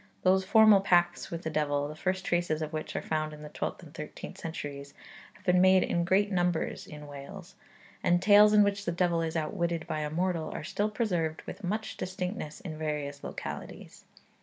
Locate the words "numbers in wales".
6.31-7.53